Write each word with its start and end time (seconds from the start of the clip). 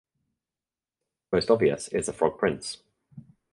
Most 1.31 1.51
obvious 1.51 1.87
is 1.89 2.07
the 2.07 2.13
Frog 2.13 2.39
Prince. 2.39 2.77